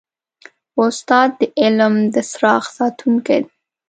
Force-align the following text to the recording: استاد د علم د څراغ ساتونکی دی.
استاد 0.83 1.29
د 1.39 1.41
علم 1.61 1.93
د 2.13 2.15
څراغ 2.29 2.63
ساتونکی 2.77 3.39
دی. 3.45 3.49